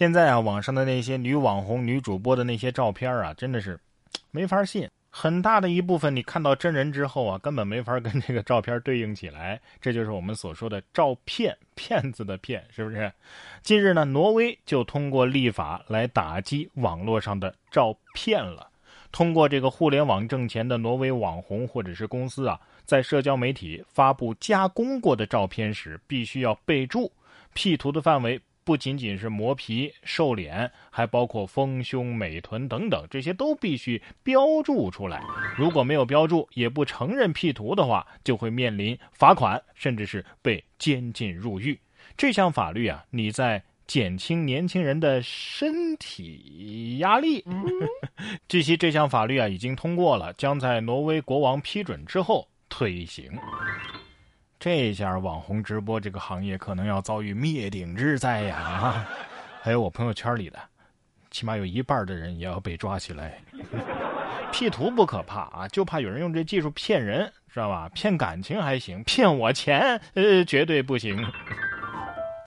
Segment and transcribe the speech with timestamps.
[0.00, 3.78] 现在啊，网上的那些女网红、女主播的那些照片啊，真的是
[4.30, 4.88] 没法信。
[5.10, 9.60] 很大的一部分，你看到真人之后啊，根本没法跟这个照片对应起来。
[9.78, 13.12] 这就是我们所说的“照骗”，骗子的骗，是不是？
[13.60, 18.70] 近日呢，挪威就通过立法来打击网络上的照骗了。
[19.12, 27.12] 通过这个互联网挣钱的挪威网红或者是公司啊，在社交媒体发布加工过的照片时，必须要备注
[27.52, 28.40] P 图的范围。
[28.70, 35.20] 不仅仅是磨皮、瘦脸，还包括丰胸、美臀等等，这些都必须标注出来。
[35.56, 41.80] 如果没有标注，也不承认 P 图的话，就会面临罚款，甚至是被监禁入狱。
[42.16, 47.44] 这项法律啊，你在减轻年轻人的身体压力。
[48.46, 53.32] 据悉，这项法律啊已经通过了，将在挪威国王批准之后推行。
[54.60, 58.56] 这下网红直播这个行业可能要遭遇灭顶之灾呀！
[58.58, 59.08] 啊，
[59.62, 60.58] 还有我朋友圈里的，
[61.30, 63.38] 起码有一半的人也要被抓起来。
[64.52, 67.88] P 图不可怕啊，就怕有人用这技术骗人，知道吧？
[67.94, 71.26] 骗感情还行，骗我钱，呃，绝对不行。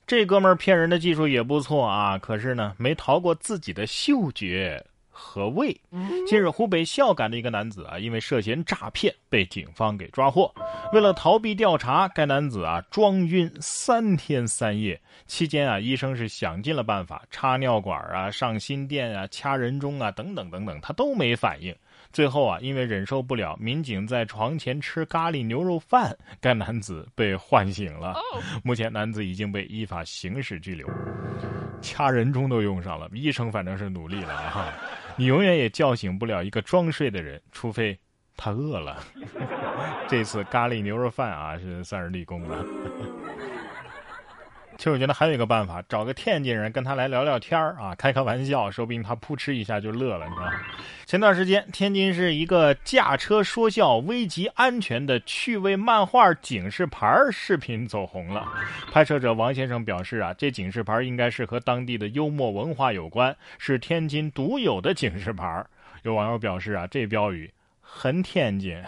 [0.06, 4.86] 这哥们儿骗人的技术也不错啊，可是呢，没逃过自己的嗅觉。
[5.24, 5.76] 和胃。
[6.28, 10.54] 近日，湖北孝感的一个男子啊，因为涉嫌诈骗被警方给抓获。
[10.92, 15.00] 为了逃避调查，该男子啊装晕三天三夜。
[15.26, 21.74] 期间啊，医生是想尽了办法，插尿管啊、上心电啊、掐人中啊等等等等，他都没反应。
[22.12, 28.14] 最后啊，因为忍受不了，民警在床前吃咖喱牛肉饭，该男子被唤醒了。
[28.64, 30.88] 目前，男子已经被依法刑事拘留。
[31.82, 34.74] 掐人中都用上了，医生反正是努力了哈。
[35.16, 38.00] 你永远也叫醒不了一个装睡的人，除非
[38.36, 39.04] 他饿了。
[40.08, 42.66] 这次咖喱牛肉饭啊，是算是立功了。
[44.84, 50.52] 其实我觉得还有一个办法，找个天津人跟他来聊聊天啊，开开玩笑，说不定他扑哧一下就乐了，你知道吗？
[51.06, 58.46] 前段时间，天津市一个驾车说笑危及安全的趣味漫画警示牌视频走红了。
[58.92, 65.66] 拍摄者王先生表示啊，这警示牌应该是和当地的幽默文化有关，是天津独有的警示牌。
[66.02, 68.84] 有网友表示啊，这标语很天津。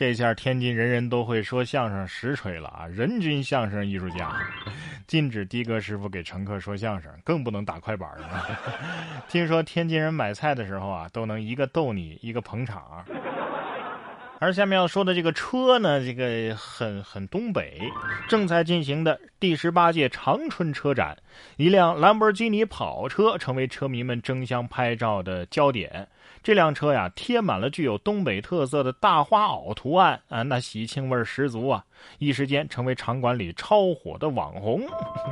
[0.00, 2.86] 这下天津人人都会说相声实锤了啊！
[2.86, 4.32] 人均相声艺术家，
[5.06, 8.48] 禁止的哥师傅给乘客说相声，更不能打快板了。
[9.28, 13.04] 听说天津人买菜的时候啊，都能一个逗你，一个捧场。
[14.38, 17.78] 而下面要说的这个车呢，这个很很东北，
[18.26, 21.14] 正在进行的第十八届长春车展，
[21.58, 26.08] 一辆兰博基尼跑车成为车迷们争相拍照的焦点。
[26.42, 31.84] 这辆车呀，贴满了具有东北特色的大花袄图案啊，那喜庆味十足啊！
[32.18, 34.82] 一时间成为场馆里超火的网红。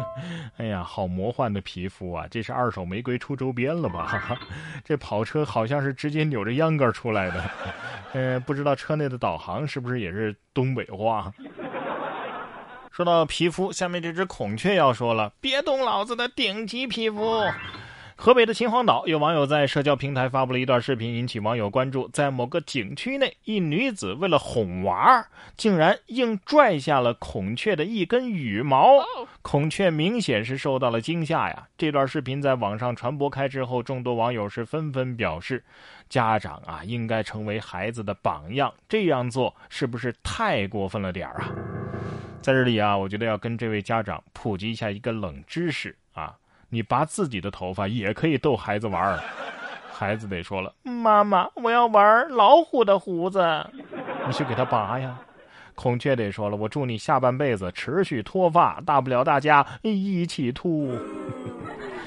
[0.59, 2.27] 哎呀，好魔幻的皮肤啊！
[2.31, 4.39] 这是二手玫瑰出周边了吧？
[4.85, 7.51] 这跑车好像是直接扭着秧歌出来的。
[8.13, 11.33] 呃，不知道车内的导航是不是也是东北话？
[12.91, 17.43] 说到皮肤，下面这只孔雀要说了：别动老子的顶级皮肤。
[18.21, 22.09] 河北的秦皇岛有网友在社交平台发布了一段视频，引起网友关注。
[22.13, 29.05] 在某个景区内，一女子为了哄娃儿，竟然硬拽下了孔雀的一根羽毛，
[29.41, 31.69] 孔雀明显是受到了惊吓呀。
[31.79, 35.63] 这段视频在网上传播开之后，众多网友是纷纷表示，
[36.09, 41.55] 家长啊应该成为孩子的榜样，这样做是不是太过分了点儿啊？
[42.43, 46.35] 在这里啊，我觉得要跟这位家长普及一下一个冷知识啊。
[46.71, 49.19] 你拔自己的头发也可以逗孩子玩儿，
[49.91, 53.43] 孩子得说了：“妈妈，我要玩老虎的胡子。”
[54.27, 55.19] 你去给他拔呀。
[55.75, 60.93] 孔雀得说了：“我祝你下半辈子持续脱发，大不了大家一起秃。”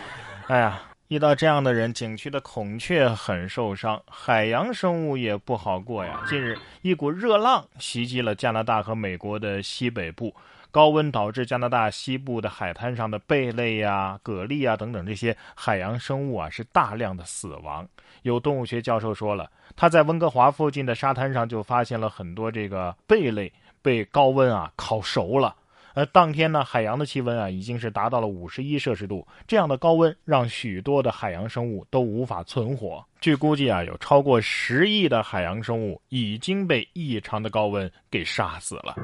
[0.47, 6.21] 哎呀，遇到这样的人，景区的孔雀很受伤，海洋生物也不好过呀。
[6.27, 10.35] 近日，一股热浪袭击了加拿大和美国的西北部。
[10.71, 17.87] 高温导致加拿大西部的海滩上的贝类呀、蛤蜊啊等等这些海洋生物啊是大量的死亡。
[18.23, 23.51] 有动物学教授说了，他在温哥华附近的沙滩上就发现了很多这个贝类
[23.81, 25.55] 被高温啊烤熟了。
[25.93, 33.05] 而当天呢，海洋的气温啊已经是达到了五十一摄氏度，这样的高温让许多的海洋生物都无法存活。
[33.19, 38.95] 据估计啊，有超过十亿的海洋生物已经被异常的高温给杀死了。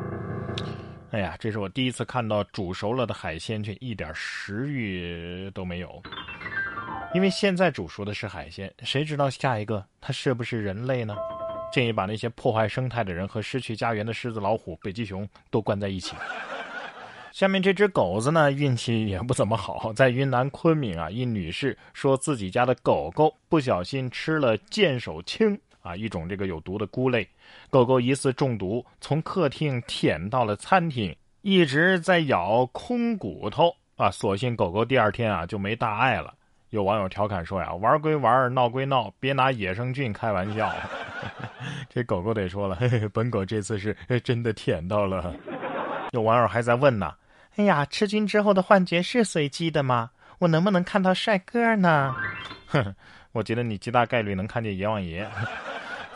[1.12, 6.01] 哎呀，这是我第一次看到煮熟了的海鲜却一点食欲都没有。
[7.13, 11.15] 因为现在煮熟的是海鲜，谁知道下一个它是不是人类呢？
[11.71, 16.15] 建议把那些破坏生态的人和失去家园的狮子、老虎、北极熊都关在一起。
[17.31, 27.25] 下面这只狗子呢，运气也不怎么好，在云南昆明啊，一女士说自己家的狗狗不小心吃了见手青啊，一种这个有毒的菇类，
[27.69, 36.34] 狗狗疑似中毒，从客厅舔到了餐厅，一直在咬空骨头啊，所幸狗狗第二天啊就没大碍了。
[36.72, 40.69] 有网友调侃说呀：“玩归玩，闹归闹，别拿野生菌开玩笑。
[41.89, 42.78] ”这狗狗得说了：“，
[43.13, 45.34] 本狗这次是真的舔到了。”
[46.12, 47.13] 有网友还在问呢。
[47.56, 50.12] 哎呀，吃菌之后的幻觉是随机的吗？
[50.39, 52.13] 我能不能看到帅哥呢？
[52.68, 52.94] 哼，
[53.31, 55.25] 我觉得你极大概率能看见阎王爷。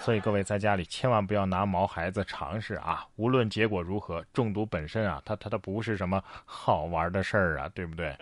[0.03, 3.05] 所以各位在家里千万不要拿毛孩子尝试啊！
[3.17, 8.15] 无论结果如何，中毒本身啊，它它它不是什么好玩的事儿啊， 对不对？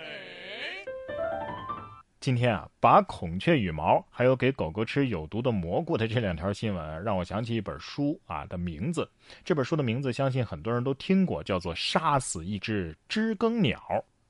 [2.20, 9.10] 今天啊，把孔雀羽毛，还有给狗狗吃有毒的蘑菇的这两条新闻，让我想起一本书啊的名字。
[9.46, 13.80] 这本书的名字，相信很多人都听过，叫做《杀死一只知更鸟》。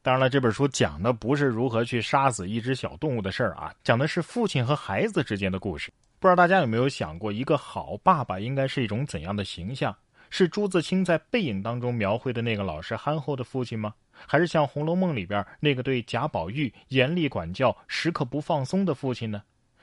[0.04, 5.92] 当然了，这本书讲的不是如何去杀死一只小动物的事儿啊，讲的是父亲和孩子之间的故事。
[6.20, 9.96] 不知道大家有没有想过，一个好爸爸应该是一种怎样的形象？
[10.30, 13.96] 是朱自清在《背影》当中描绘的那个老实憨厚的父亲吗？
[14.28, 19.42] 还是像《红楼梦》里边那个对贾宝玉严厉管教、时刻不放松的父亲呢？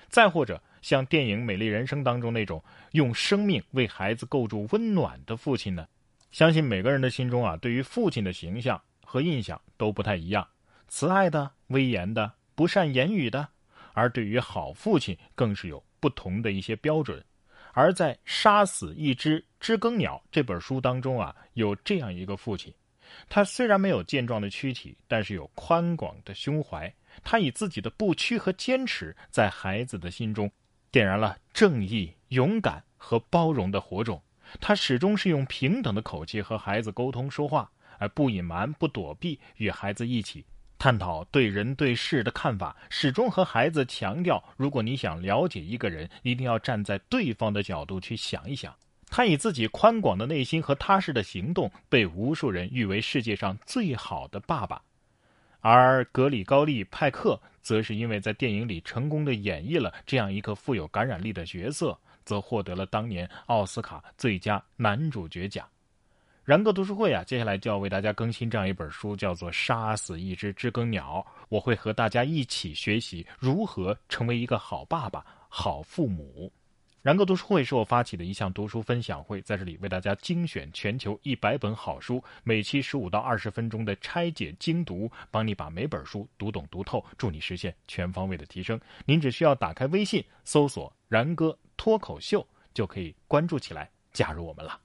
[0.09, 2.63] 再或者像电影《美丽人生》当中那种
[2.93, 5.89] 用生命为孩子构筑温暖的父亲呢？
[6.31, 10.47] 相信每个人的心中啊，对于父亲的形象和印象都不太一样，
[10.87, 13.49] 慈爱的、威严的、不善言语的，
[13.95, 17.25] 而对于好父亲更是有不同的一些标准。
[17.73, 22.73] 而在《杀死一只知更鸟》这本书当中啊，有这样一个父亲，
[23.29, 26.91] 他虽然没有健壮的躯体，但是有宽广的胸怀。
[27.23, 30.51] 他以自己的不屈和坚持，在孩子的心中
[30.91, 34.23] 点燃了正义、勇敢和包容的火种。
[34.61, 40.45] 他始终是用平等的口气和孩子沟通说话，而不隐瞒、不躲避，与孩子一起。
[40.79, 48.75] 探讨对人对事的看法，始终和孩子强调：如果你想了解一个人，一定要站在对方的角度去想一想。
[49.09, 54.83] 他以自己宽广的内心和踏实的行动，被无数人誉为世界上最好的爸爸。
[55.61, 65.67] 而格里高利·派克，则是因为在电影里成功的演绎了这样一个富有感染力的角色，则获得了当年奥斯卡最佳男主角奖。
[66.47, 71.19] 然哥读书会啊，接下来就要为大家更新这样一本书，叫做《杀死一只知更鸟》。
[71.49, 76.53] 我会和大家一起学习如何成为一个好爸爸、好父母。
[77.03, 88.81] 然哥读书会是我发起的一项读书分享会，在这里为大家精选全球一百本好书，每期十五到二十分钟的拆解精读，帮你把每本书读懂读透，助你实现全方位的提升。
[89.05, 94.81] 您只需要打开微信，搜索“然哥脱口秀”，就可以关注起来，加入我们了。